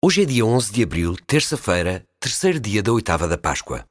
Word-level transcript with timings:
Hoje 0.00 0.22
é 0.22 0.24
dia 0.24 0.46
11 0.46 0.72
de 0.72 0.84
abril, 0.84 1.16
terça-feira, 1.26 2.04
terceiro 2.20 2.60
dia 2.60 2.80
da 2.80 2.92
oitava 2.92 3.26
da 3.26 3.36
Páscoa. 3.36 3.84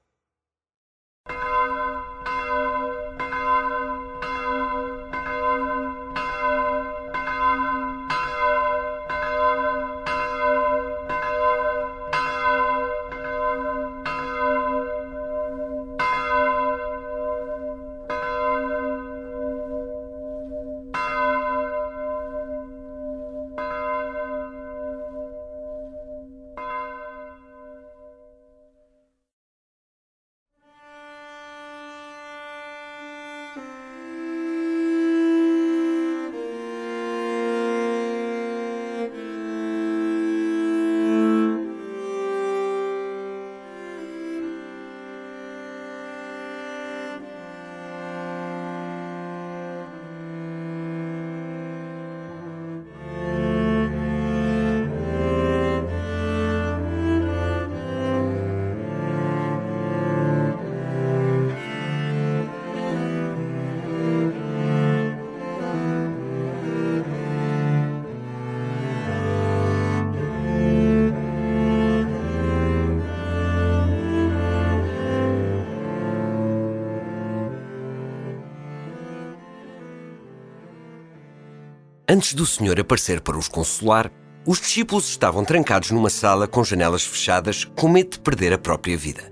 Antes 82.18 82.34
do 82.34 82.48
Senhor 82.48 82.80
aparecer 82.80 83.22
para 83.22 83.38
os 83.38 83.48
consolar, 83.48 84.12
os 84.44 84.60
discípulos 84.60 85.08
estavam 85.08 85.46
trancados 85.46 85.92
numa 85.92 86.10
sala 86.10 86.48
com 86.48 86.64
janelas 86.64 87.06
fechadas, 87.06 87.64
com 87.64 87.88
medo 87.88 88.14
de 88.14 88.20
perder 88.22 88.52
a 88.52 88.58
própria 88.58 88.98
vida. 88.98 89.32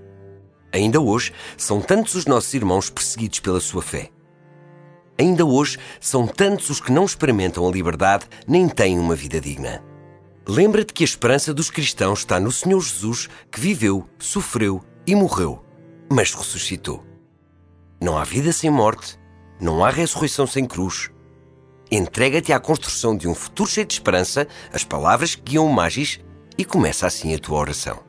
Ainda 0.72 1.00
hoje, 1.00 1.32
são 1.56 1.80
tantos 1.80 2.14
os 2.14 2.26
nossos 2.26 2.54
irmãos 2.54 2.88
perseguidos 2.88 3.40
pela 3.40 3.58
sua 3.58 3.82
fé. 3.82 4.10
Ainda 5.18 5.44
hoje, 5.44 5.78
são 6.00 6.28
tantos 6.28 6.70
os 6.70 6.80
que 6.80 6.92
não 6.92 7.04
experimentam 7.04 7.66
a 7.66 7.72
liberdade 7.72 8.26
nem 8.46 8.68
têm 8.68 9.00
uma 9.00 9.16
vida 9.16 9.40
digna. 9.40 9.82
Lembra-te 10.46 10.92
que 10.92 11.02
a 11.02 11.10
esperança 11.10 11.52
dos 11.52 11.70
cristãos 11.70 12.20
está 12.20 12.38
no 12.38 12.52
Senhor 12.52 12.80
Jesus, 12.80 13.28
que 13.50 13.58
viveu, 13.58 14.08
sofreu 14.16 14.80
e 15.04 15.12
morreu, 15.16 15.60
mas 16.08 16.32
ressuscitou. 16.32 17.04
Não 18.00 18.16
há 18.16 18.22
vida 18.22 18.52
sem 18.52 18.70
morte, 18.70 19.18
não 19.60 19.84
há 19.84 19.90
ressurreição 19.90 20.46
sem 20.46 20.64
cruz. 20.64 21.10
Entrega-te 21.90 22.52
à 22.52 22.58
construção 22.58 23.16
de 23.16 23.28
um 23.28 23.34
futuro 23.34 23.70
cheio 23.70 23.86
de 23.86 23.94
esperança, 23.94 24.48
as 24.72 24.84
palavras 24.84 25.34
que 25.34 25.42
guiam 25.42 25.66
o 25.66 25.72
Magis, 25.72 26.20
e 26.58 26.64
começa 26.64 27.06
assim 27.06 27.34
a 27.34 27.38
tua 27.38 27.58
oração. 27.58 28.05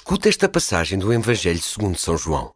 Escuta 0.00 0.30
esta 0.30 0.48
passagem 0.48 0.98
do 0.98 1.12
Evangelho 1.12 1.62
segundo 1.62 1.96
São 1.96 2.16
João. 2.16 2.54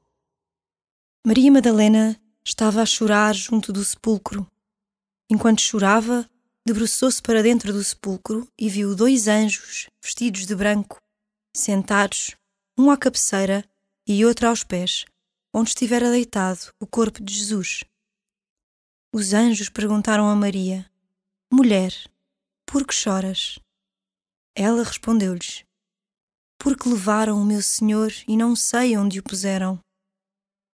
Maria 1.24 1.52
Madalena 1.52 2.18
estava 2.42 2.80
a 2.80 2.86
chorar 2.86 3.34
junto 3.34 3.70
do 3.70 3.84
sepulcro. 3.84 4.50
Enquanto 5.30 5.60
chorava, 5.60 6.28
debruçou-se 6.66 7.22
para 7.22 7.42
dentro 7.42 7.70
do 7.70 7.84
sepulcro 7.84 8.48
e 8.58 8.68
viu 8.70 8.96
dois 8.96 9.28
anjos 9.28 9.88
vestidos 10.02 10.46
de 10.46 10.56
branco, 10.56 11.00
sentados, 11.54 12.34
um 12.78 12.90
à 12.90 12.96
cabeceira 12.96 13.62
e 14.06 14.24
outro 14.24 14.48
aos 14.48 14.64
pés, 14.64 15.04
onde 15.52 15.68
estivera 15.68 16.10
deitado 16.10 16.72
o 16.80 16.86
corpo 16.86 17.22
de 17.22 17.34
Jesus. 17.34 17.84
Os 19.12 19.34
anjos 19.34 19.68
perguntaram 19.68 20.28
a 20.28 20.34
Maria: 20.34 20.90
Mulher, 21.52 21.94
por 22.66 22.84
que 22.86 22.94
choras? 22.94 23.60
Ela 24.56 24.82
respondeu-lhes: 24.82 25.62
porque 26.64 26.88
levaram 26.88 27.38
o 27.38 27.44
meu 27.44 27.60
senhor 27.60 28.10
e 28.26 28.38
não 28.38 28.56
sei 28.56 28.96
onde 28.96 29.18
o 29.18 29.22
puseram. 29.22 29.78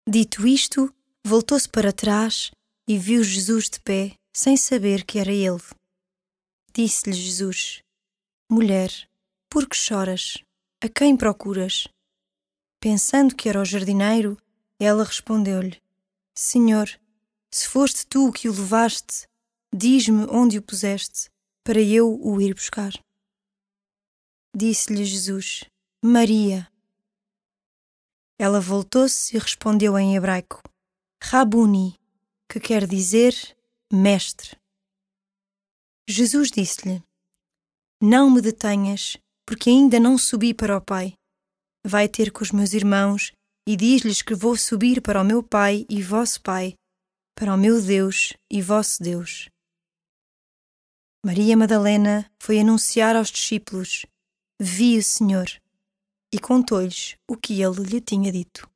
Dito 0.08 0.46
isto, 0.46 0.94
voltou-se 1.26 1.68
para 1.68 1.92
trás 1.92 2.52
e 2.88 2.96
viu 2.96 3.24
Jesus 3.24 3.72
de 3.72 3.80
pé, 3.80 4.14
sem 4.32 4.56
saber 4.56 5.04
que 5.04 5.18
era 5.18 5.32
ele. 5.34 5.64
Disse-lhe 6.72 7.16
Jesus: 7.16 7.82
Mulher, 8.52 8.92
por 9.50 9.68
que 9.68 9.76
choras? 9.76 10.38
A 10.80 10.88
quem 10.88 11.18
procuras? 11.18 11.88
Pensando 12.80 13.36
que 13.36 13.50
era 13.50 13.60
o 13.60 13.66
jardineiro, 13.66 14.38
ela 14.80 15.04
respondeu-lhe: 15.04 15.82
Senhor, 16.38 16.88
se 17.52 17.68
foste 17.68 18.06
tu 18.06 18.32
que 18.32 18.48
o 18.48 18.54
levaste, 18.54 19.28
diz-me 19.76 20.28
onde 20.30 20.60
o 20.60 20.62
puseste, 20.62 21.32
para 21.64 21.82
eu 21.82 22.16
o 22.22 22.40
ir 22.40 22.54
buscar. 22.54 22.94
Disse-lhe 24.56 25.04
Jesus: 25.04 25.64
Maria. 26.02 26.72
Ela 28.40 28.62
voltou-se 28.62 29.36
e 29.36 29.40
respondeu 29.40 30.00
em 30.00 30.16
hebraico: 30.16 30.64
Rabuni, 31.22 32.00
que 32.48 32.58
quer 32.58 32.88
dizer 32.88 33.36
mestre. 33.92 34.58
Jesus 36.08 36.52
disse-lhe: 36.52 37.04
Não 38.02 38.32
me 38.32 38.40
detenhas, 38.40 39.18
porque 39.46 39.70
ainda 39.70 40.00
não 40.00 40.18
subi 40.18 40.54
para 40.54 40.78
o 40.78 40.82
Pai. 40.82 41.16
Vai 41.86 42.08
ter 42.08 42.32
com 42.32 42.44
os 42.44 42.52
meus 42.54 42.72
irmãos 42.72 43.34
e 43.68 43.76
diz-lhes 43.76 44.22
que 44.22 44.34
vou 44.34 44.56
subir 44.56 45.02
para 45.02 45.22
o 45.22 45.26
meu 45.26 45.44
Pai 45.44 45.86
e 45.90 46.02
vosso 46.02 46.42
Pai, 46.42 46.76
para 47.36 47.54
o 47.54 47.58
meu 47.58 47.82
Deus 47.82 48.32
e 48.50 48.62
vosso 48.62 49.04
Deus. 49.04 49.50
Maria 51.26 51.58
Madalena 51.58 52.32
foi 52.42 52.62
anunciar 52.62 53.18
aos 53.18 53.30
discípulos: 53.30 54.06
Vi 54.58 54.98
o 54.98 55.04
Senhor, 55.04 55.50
e 56.34 56.40
contou-lhes 56.40 57.16
o 57.28 57.36
que 57.36 57.62
ele 57.62 57.84
lhe 57.84 58.02
tinha 58.02 58.32
dito. 58.32 58.70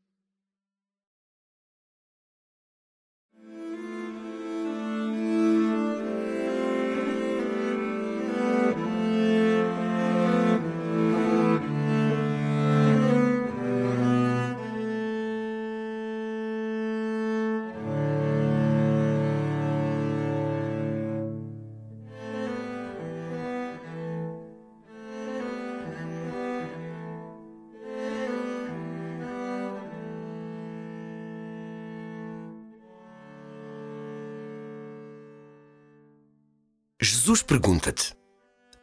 Jesus 37.05 37.41
pergunta-te: 37.41 38.15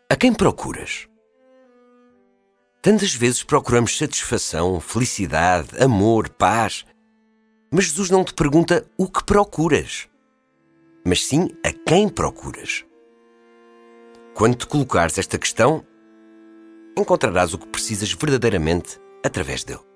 A 0.08 0.14
quem 0.14 0.34
procuras? 0.34 1.08
Tantas 2.82 3.14
vezes 3.14 3.42
procuramos 3.42 3.96
satisfação, 3.96 4.78
felicidade, 4.78 5.82
amor, 5.82 6.28
paz. 6.28 6.84
Mas 7.70 7.86
Jesus 7.86 8.10
não 8.10 8.22
te 8.22 8.34
pergunta 8.34 8.86
o 8.98 9.08
que 9.08 9.24
procuras, 9.24 10.06
mas 11.02 11.24
sim 11.24 11.48
a 11.64 11.72
quem 11.72 12.08
procuras. 12.08 12.84
Quando 14.34 14.56
te 14.56 14.66
colocares 14.66 15.16
esta 15.16 15.38
questão, 15.38 15.82
encontrarás 16.98 17.54
o 17.54 17.58
que 17.58 17.68
precisas 17.68 18.12
verdadeiramente 18.12 19.00
através 19.24 19.64
dele. 19.64 19.89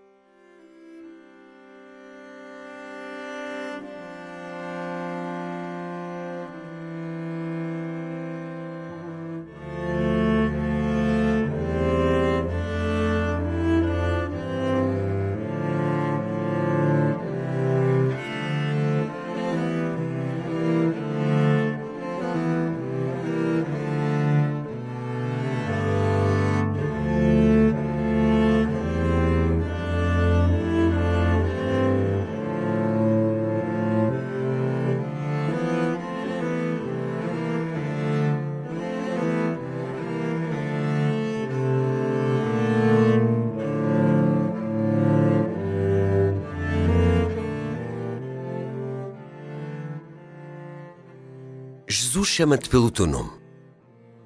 Jesus 52.24 52.28
chama-te 52.28 52.70
pelo 52.70 52.90
teu 52.90 53.06
nome, 53.06 53.30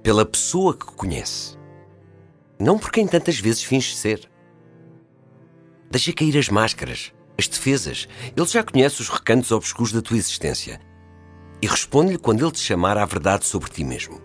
pela 0.04 0.24
pessoa 0.24 0.72
que 0.72 0.86
conhece, 0.86 1.58
não 2.58 2.78
por 2.78 2.92
quem 2.92 3.08
tantas 3.08 3.40
vezes 3.40 3.62
finges 3.62 3.96
ser. 3.96 4.30
Deixa 5.90 6.12
cair 6.12 6.38
as 6.38 6.48
máscaras, 6.48 7.12
as 7.36 7.48
defesas. 7.48 8.06
Ele 8.36 8.46
já 8.46 8.62
conhece 8.62 9.00
os 9.00 9.08
recantos 9.08 9.50
obscuros 9.50 9.92
da 9.92 10.00
tua 10.00 10.16
existência 10.16 10.80
e 11.60 11.66
responde-lhe 11.66 12.18
quando 12.18 12.44
ele 12.44 12.52
te 12.52 12.60
chamar 12.60 12.96
à 12.96 13.04
verdade 13.04 13.46
sobre 13.46 13.68
ti 13.68 13.82
mesmo. 13.82 14.22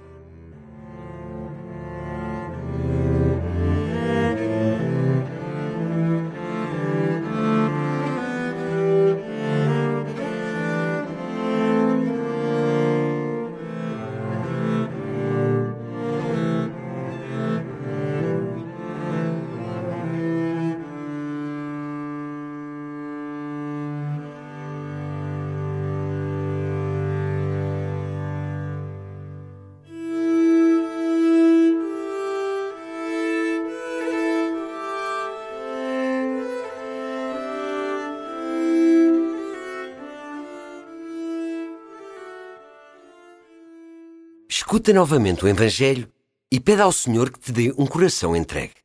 Escuta 44.55 44.93
novamente 44.93 45.43
o 45.43 45.47
Evangelho 45.47 46.13
e 46.51 46.59
pede 46.59 46.83
ao 46.83 46.91
Senhor 46.91 47.31
que 47.31 47.39
te 47.39 47.51
dê 47.51 47.73
um 47.75 47.87
coração 47.87 48.35
entregue. 48.35 48.75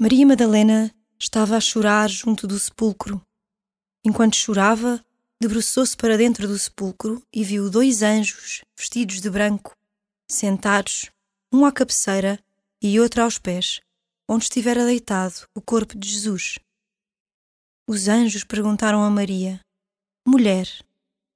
Maria 0.00 0.26
Madalena 0.26 0.92
estava 1.16 1.56
a 1.56 1.60
chorar 1.60 2.10
junto 2.10 2.44
do 2.44 2.58
sepulcro. 2.58 3.24
Enquanto 4.04 4.34
chorava, 4.34 5.00
debruçou-se 5.40 5.96
para 5.96 6.18
dentro 6.18 6.48
do 6.48 6.58
sepulcro 6.58 7.22
e 7.32 7.44
viu 7.44 7.70
dois 7.70 8.02
anjos 8.02 8.64
vestidos 8.76 9.20
de 9.20 9.30
branco, 9.30 9.76
sentados, 10.28 11.08
um 11.52 11.64
à 11.64 11.70
cabeceira 11.70 12.40
e 12.82 12.98
outro 12.98 13.22
aos 13.22 13.38
pés, 13.38 13.80
onde 14.28 14.42
estivera 14.42 14.84
deitado 14.84 15.46
o 15.54 15.62
corpo 15.62 15.96
de 15.96 16.08
Jesus. 16.08 16.58
Os 17.88 18.08
anjos 18.08 18.42
perguntaram 18.42 19.04
a 19.04 19.08
Maria: 19.08 19.60
Mulher, 20.26 20.68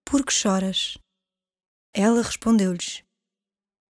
por 0.05 0.27
que 0.27 0.33
choras? 0.33 0.99
Ela 1.93 2.23
respondeu-lhes: 2.23 3.03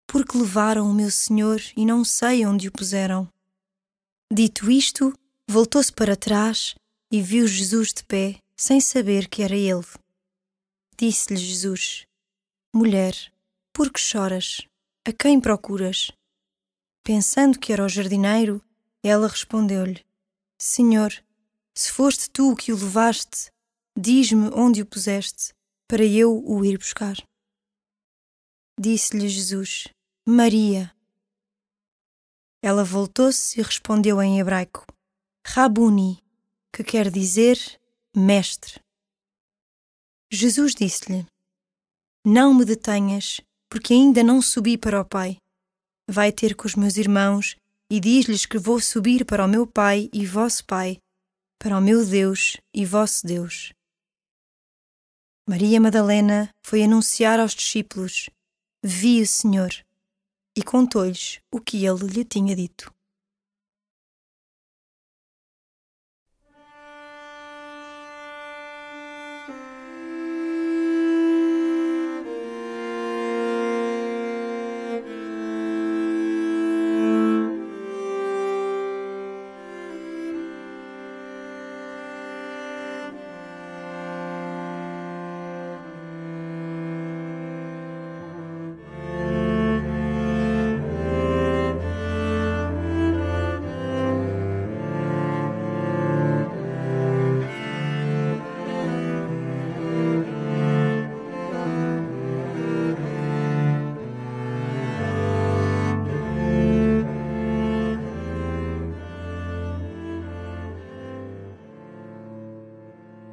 Porque 0.07 0.39
levaram 0.39 0.91
o 0.91 0.95
meu 0.95 1.11
senhor 1.11 1.61
e 1.77 1.85
não 1.85 2.05
sei 2.05 2.47
onde 2.47 2.69
o 2.69 2.73
puseram. 2.73 3.29
Dito 4.33 4.71
isto, 4.71 5.13
voltou-se 5.47 5.93
para 5.93 6.17
trás 6.17 6.75
e 7.11 7.21
viu 7.21 7.47
Jesus 7.47 7.93
de 7.93 8.05
pé, 8.05 8.39
sem 8.57 8.81
saber 8.81 9.29
que 9.29 9.43
era 9.43 9.57
ele. 9.57 9.85
Disse-lhe 10.97 11.37
Jesus: 11.37 12.07
Mulher, 12.75 13.15
por 13.73 13.93
que 13.93 14.01
choras? 14.01 14.63
A 15.07 15.13
quem 15.13 15.41
procuras? 15.41 16.11
Pensando 17.03 17.59
que 17.59 17.73
era 17.73 17.85
o 17.85 17.89
jardineiro, 17.89 18.63
ela 19.03 19.27
respondeu-lhe: 19.27 20.05
Senhor, 20.59 21.13
se 21.75 21.91
foste 21.91 22.31
tu 22.31 22.55
que 22.55 22.73
o 22.73 22.77
levaste, 22.77 23.51
diz-me 23.99 24.51
onde 24.55 24.83
o 24.83 24.87
puseste, 24.87 25.53
para 25.89 26.05
eu 26.05 26.43
o 26.47 26.65
ir 26.65 26.79
buscar. 26.79 27.17
Disse-lhe 28.79 29.29
Jesus: 29.29 29.89
Maria. 30.27 30.95
Ela 32.63 32.85
voltou-se 32.85 33.59
e 33.59 33.63
respondeu 33.63 34.21
em 34.23 34.39
hebraico: 34.39 34.87
Rabuni, 35.47 36.23
que 36.73 36.85
quer 36.85 37.11
dizer 37.11 37.59
mestre. 38.15 38.81
Jesus 40.31 40.75
disse-lhe: 40.75 41.27
Não 42.25 42.55
me 42.55 42.65
detenhas, 42.65 43.41
porque 43.69 43.95
ainda 43.95 44.23
não 44.23 44.43
subi 44.43 44.77
para 44.77 45.01
o 45.01 45.05
Pai. 45.05 45.39
Vai 46.09 46.33
ter 46.33 46.55
com 46.55 46.67
os 46.67 46.75
meus 46.75 46.97
irmãos 46.97 47.57
e 47.91 47.99
diz-lhes 47.99 48.47
que 48.47 48.59
vou 48.59 48.81
subir 48.81 49.25
para 49.25 49.45
o 49.45 49.49
meu 49.49 49.67
Pai 49.67 50.09
e 50.13 50.27
vosso 50.27 50.65
Pai, 50.65 50.99
para 51.59 51.77
o 51.77 51.81
meu 51.81 52.05
Deus 52.07 52.57
e 52.75 52.85
vosso 52.85 53.27
Deus. 53.27 53.73
Maria 55.49 55.81
Madalena 55.81 56.49
foi 56.65 56.85
anunciar 56.85 57.41
aos 57.41 57.53
discípulos 57.55 58.31
vi 58.83 59.21
o 59.21 59.27
Senhor 59.27 59.71
e 60.57 60.63
contou-lhes 60.63 61.41
o 61.51 61.61
que 61.61 61.87
ele 61.87 62.07
lhe 62.07 62.25
tinha 62.25 62.57
dito. 62.57 62.93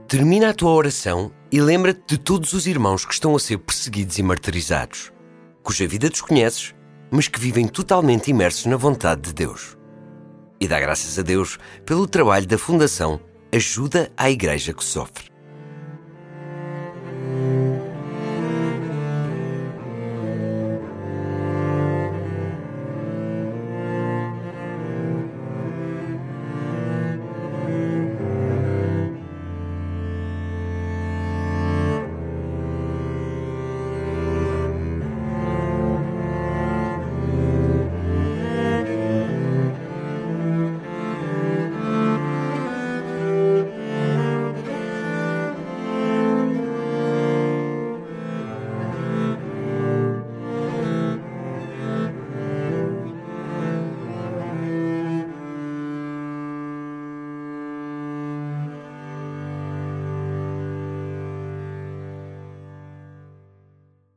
Termina 0.08 0.52
a 0.52 0.54
tua 0.54 0.72
oração 0.72 1.34
e 1.52 1.60
lembra-te 1.60 2.02
de 2.08 2.18
todos 2.18 2.54
os 2.54 2.66
irmãos 2.66 3.06
que 3.06 3.14
estão 3.14 3.36
a 3.36 3.40
ser 3.40 3.58
perseguidos 3.58 4.18
e 4.18 4.24
martirizados, 4.24 5.12
cuja 5.62 5.86
vida 5.86 6.10
desconheces, 6.10 6.74
mas 7.12 7.28
que 7.28 7.38
vivem 7.38 7.68
totalmente 7.68 8.32
imersos 8.32 8.68
na 8.68 8.78
vontade 8.78 9.24
de 9.24 9.34
Deus. 9.34 9.78
E 10.62 10.68
dá 10.68 10.80
graças 10.80 11.20
a 11.20 11.22
Deus 11.22 11.60
pelo 11.86 12.08
trabalho 12.08 12.48
da 12.48 12.58
Fundação 12.58 13.20
Ajuda 13.54 14.10
à 14.16 14.32
Igreja 14.32 14.74
que 14.74 14.82
Sofre. 14.82 15.30